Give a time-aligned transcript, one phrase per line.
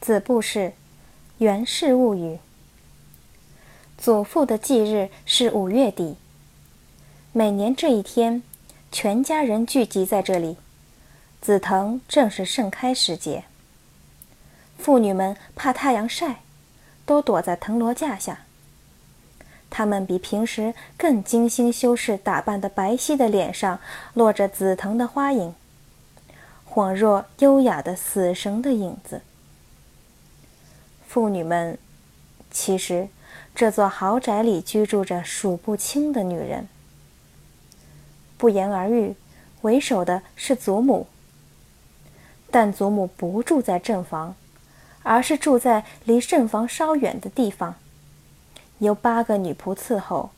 [0.00, 0.58] 子布氏
[1.38, 2.36] 《源氏物语》。
[3.98, 6.16] 祖父的忌日是五月底。
[7.32, 8.42] 每年这一天，
[8.90, 10.56] 全家人聚集在这里，
[11.42, 13.44] 紫藤正是盛开时节。
[14.78, 16.40] 妇女们怕太阳晒，
[17.04, 18.40] 都躲在藤萝架下。
[19.68, 23.78] 她们比平时更精心修饰打扮的白皙的脸上，
[24.14, 25.54] 落着紫藤的花影，
[26.66, 29.20] 恍若优雅的死神的影子。
[31.12, 31.76] 妇女们，
[32.52, 33.08] 其实
[33.52, 36.68] 这座豪宅里居住着数不清的女人。
[38.38, 39.16] 不言而喻，
[39.62, 41.08] 为首的是祖母。
[42.48, 44.36] 但祖母不住在正房，
[45.02, 47.74] 而是住在离正房稍远的地方，
[48.78, 50.30] 由八个女仆伺候，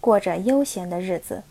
[0.00, 1.42] 过着悠闲的日子。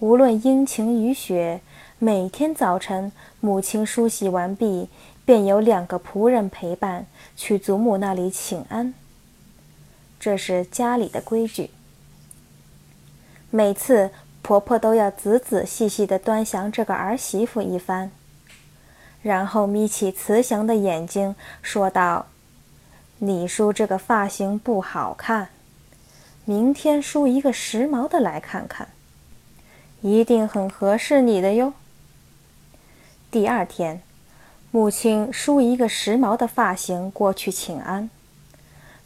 [0.00, 1.62] 无论阴晴雨雪，
[1.98, 4.90] 每天早晨母亲梳洗完毕。
[5.26, 7.04] 便有两个仆人陪伴
[7.36, 8.94] 去祖母那里请安。
[10.18, 11.70] 这是家里的规矩。
[13.50, 18.10] 每次婆婆都要仔仔细细地端详这个儿媳妇一番，
[19.20, 22.26] 然后眯起慈祥的眼睛说道
[23.18, 25.48] ：“你梳这个发型不好看，
[26.44, 28.88] 明天梳一个时髦的来看看，
[30.02, 31.72] 一定很合适你的哟。”
[33.32, 34.05] 第二天。
[34.76, 38.10] 母亲梳一个时髦的发型过去请安，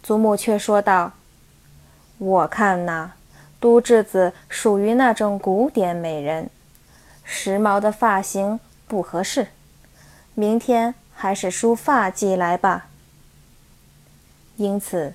[0.02, 1.12] 祖母却说道
[2.18, 3.12] ：“我看呐，
[3.60, 6.50] 都智子属于那种古典美人，
[7.22, 9.46] 时髦的发型不合适，
[10.34, 12.88] 明天还是梳发髻来吧。”
[14.58, 15.14] 因此，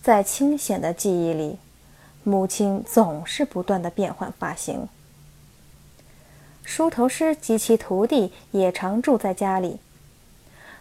[0.00, 1.58] 在清显的记忆里，
[2.24, 4.88] 母亲总是不断的变换发型。
[6.64, 9.78] 梳头师及其徒弟也常住在家里。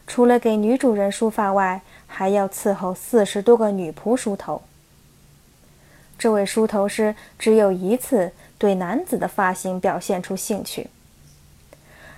[0.09, 4.63] 除了给女主人梳发外，还要伺候四十多个女仆梳头。
[6.17, 10.89] 这位梳头师只有一次对男子的发型表现出兴趣，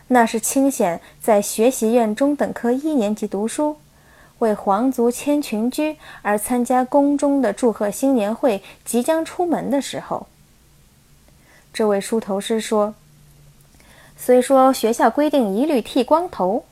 [0.07, 3.75] 那是清显在学习院中等科一年级读书，
[4.39, 10.27] 为皇族迁群居而参加宫中的祝贺新年会，即将出门的时候。
[11.73, 12.95] 这位梳头师说
[14.15, 16.63] ：“虽说学校规定一律剃光头。”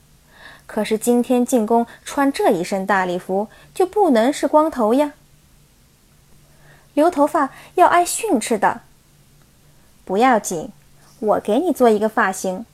[0.71, 5.13] 可是今天进宫穿这一身大礼服，就不能是光头呀？
[6.93, 8.81] 留头发要挨训斥的。
[10.05, 10.69] 不要紧，
[11.21, 12.67] 我给你做一个发型，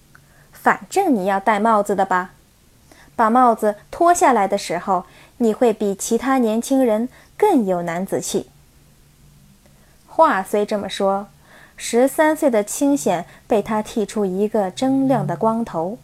[0.52, 2.32] 反正你要戴帽子的吧？
[3.16, 5.06] 把帽子脱下来的时候，
[5.38, 7.08] 你会比其他年轻人
[7.38, 8.50] 更有男子气。
[10.06, 11.30] 话虽这么说，
[11.78, 15.98] 十三岁的清显被他剃出一个铮亮的光头。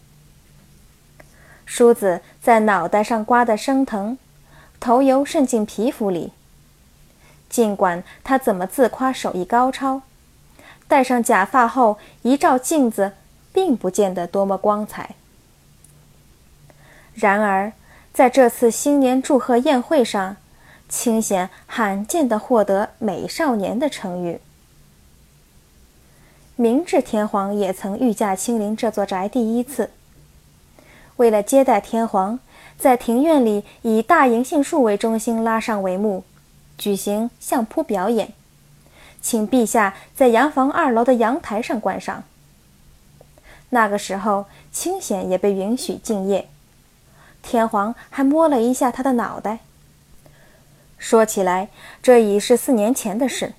[1.65, 4.17] 梳子在脑袋上刮得生疼，
[4.79, 6.33] 头油渗进皮肤里。
[7.49, 10.01] 尽管他怎么自夸手艺高超，
[10.87, 13.13] 戴上假发后一照镜子，
[13.53, 15.15] 并不见得多么光彩。
[17.13, 17.73] 然而，
[18.13, 20.37] 在这次新年祝贺宴会上，
[20.87, 24.39] 清显罕见地获得“美少年”的称誉。
[26.55, 29.89] 明治天皇也曾御驾亲临这座宅第一次。
[31.17, 32.39] 为了接待天皇，
[32.77, 36.23] 在庭院里以大银杏树为中心拉上帷幕，
[36.77, 38.33] 举行相扑表演，
[39.21, 42.23] 请陛下在洋房二楼的阳台上观赏。
[43.69, 46.49] 那个时候，清显也被允许敬业，
[47.41, 49.59] 天皇还摸了一下他的脑袋。
[50.97, 51.69] 说起来，
[52.03, 53.53] 这已是四年前的事。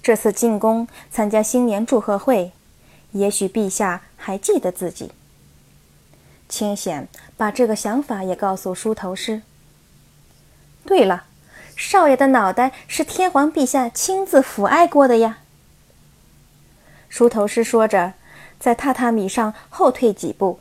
[0.00, 2.52] 这次进宫参加新年祝贺会，
[3.12, 5.10] 也许陛下还记得自己。
[6.48, 9.42] 清显把这个想法也告诉梳头师。
[10.84, 11.24] 对了，
[11.76, 15.38] 少爷的脑袋是天皇陛下亲自抚爱过的呀。
[17.08, 18.14] 梳头师说着，
[18.58, 20.60] 在榻榻米上后退几步，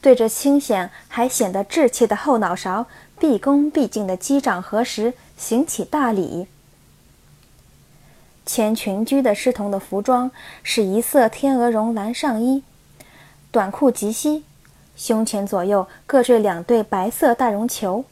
[0.00, 2.86] 对着清显还显得稚气的后脑勺，
[3.18, 6.48] 毕恭毕敬的击掌合十，行起大礼。
[8.44, 10.32] 前群居的侍童的服装
[10.64, 12.64] 是一色天鹅绒蓝上衣，
[13.52, 14.44] 短裤及膝。
[14.94, 18.04] 胸前左右各缀两对白色大绒球，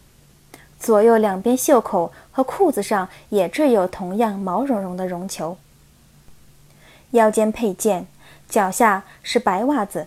[0.79, 5.57] 左右两边袖口和裤子上也缀有同样毛茸茸的绒球。
[7.11, 8.07] 腰间佩剑，
[8.49, 10.07] 脚下是白袜子，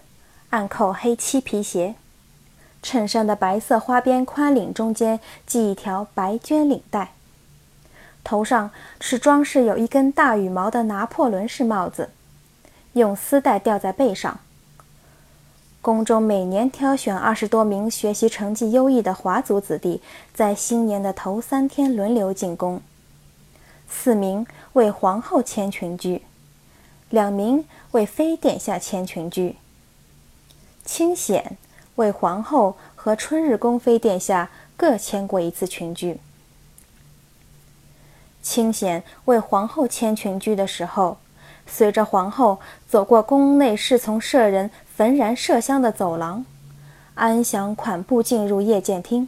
[0.49, 1.95] 暗扣黑漆皮鞋。
[2.81, 7.13] 衬衫的白色花边宽领中间系一条白绢领带。
[8.25, 12.09] 头上是装饰有一根大羽毛的拿破仑式帽子，
[12.93, 14.39] 用丝带吊在背上。
[15.83, 20.01] 宫中每年挑选二十多名学习成绩优异的华族子弟，
[20.33, 22.81] 在新年的头三天轮流进宫。
[23.89, 26.21] 四名为皇后牵群居，
[27.09, 29.57] 两名为妃殿下牵群居。
[30.85, 31.57] 清显
[31.95, 36.18] 为皇后和春日宫妃殿下各牵过一次群居。
[38.41, 41.18] 清显为皇后牵群居的时候，
[41.68, 44.69] 随着皇后走过宫内侍从舍人。
[44.95, 46.45] 焚燃麝香的走廊，
[47.15, 49.27] 安详款步进入夜见厅。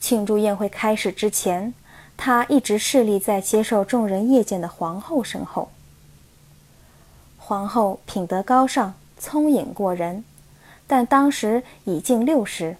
[0.00, 1.74] 庆祝宴会开始之前，
[2.16, 5.68] 他一直侍立在接受众人夜见的皇后身后。
[7.36, 10.24] 皇后品德高尚，聪颖过人，
[10.86, 12.78] 但当时已近六十，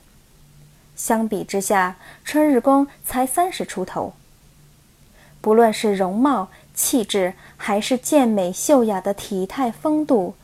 [0.97, 4.15] 相比之下，春日宫才三十出头。
[5.43, 10.35] 不论是容貌、气质，还是健美秀雅的体态风度。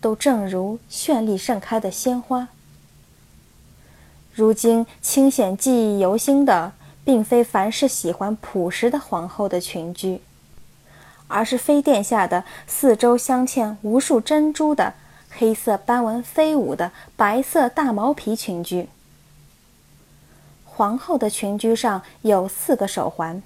[0.00, 2.48] 都正如绚丽盛开的鲜花。
[4.32, 6.72] 如今，清显记忆犹新的，
[7.04, 10.22] 并非凡是喜欢朴实的皇后的裙裾，
[11.28, 14.94] 而是妃殿下的四周镶嵌无数珍珠的
[15.28, 18.88] 黑色斑纹飞舞的白色大毛皮裙裾。
[20.64, 23.42] 皇后的裙裾上有四个手环，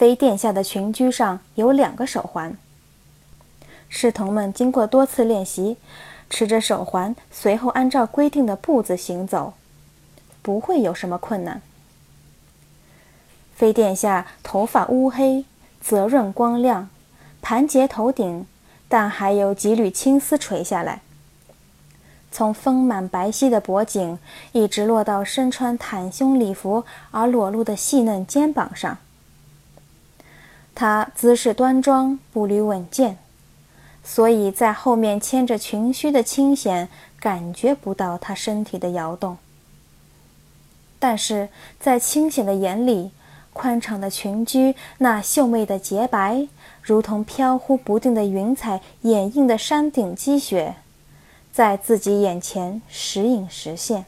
[0.00, 2.56] 妃殿下的裙裾上有两个手环。
[3.90, 5.76] 侍童们经过多次练习，
[6.30, 9.52] 持着手环，随后按照规定的步子行走，
[10.40, 11.60] 不会有什么困难。
[13.54, 15.44] 妃殿下头发乌黑，
[15.82, 16.88] 泽润光亮，
[17.42, 18.46] 盘结头顶，
[18.88, 21.02] 但还有几缕青丝垂下来，
[22.32, 24.18] 从丰满白皙的脖颈
[24.52, 28.96] 一直落到身穿袒胸礼服而裸露的细嫩肩膀上。
[30.74, 33.18] 他姿势端庄，步履稳健。
[34.02, 36.88] 所以在后面牵着裙须的清显
[37.20, 39.36] 感觉不到他身体的摇动，
[40.98, 43.10] 但是在清显的眼里，
[43.52, 46.48] 宽敞的裙裾那秀媚的洁白，
[46.82, 50.76] 如同飘忽不定的云彩掩映的山顶积雪，
[51.52, 54.06] 在自己眼前时隐时现。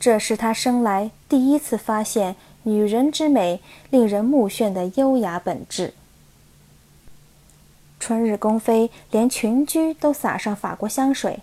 [0.00, 5.94] 这是他生来第一次发现女人之美，令人目眩的优雅本质。
[8.00, 11.40] 春日宫妃连裙裾都撒上法国香水，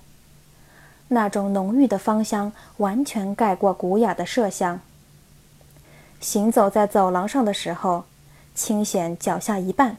[1.08, 4.80] 那种浓郁的芳香完全盖过古雅的麝香。
[6.20, 8.06] 行走在走廊上的时候，
[8.54, 9.96] 清显脚下一绊，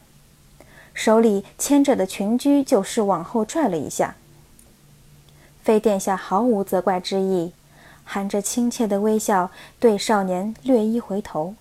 [0.92, 4.16] 手里牵着的裙裾就是往后拽了一下。
[5.62, 7.52] 妃殿下毫无责怪之意，
[8.04, 11.54] 含着亲切的微笑对少年略一回头。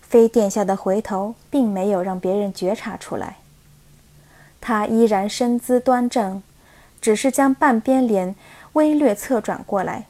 [0.00, 3.38] 妃殿下的回头并没有让别人觉察出来。
[4.60, 6.42] 他依然身姿端正，
[7.00, 8.34] 只是将半边脸
[8.74, 10.06] 微略侧转过来，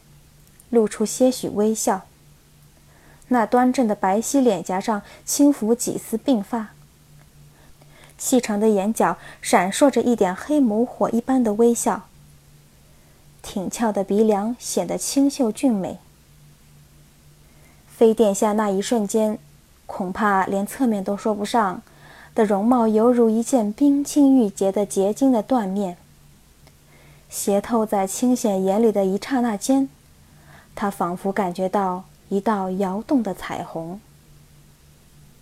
[0.70, 2.02] 露出些许微笑。
[3.28, 6.68] 那端正的白皙脸颊上轻拂几丝鬓发，
[8.18, 12.06] 细长的眼角闪烁着一点黑眸火一般的微笑。
[13.44, 15.98] 挺翘的鼻梁显得清秀俊美。
[17.86, 19.38] 妃殿下那一瞬间。
[19.86, 21.82] 恐怕连侧面都说不上，
[22.34, 25.98] 的容貌犹如一件冰清玉洁的结晶的缎面。
[27.28, 29.90] 斜透在清显眼里的一刹那间，
[30.74, 34.00] 他仿佛感觉到一道摇动的彩虹。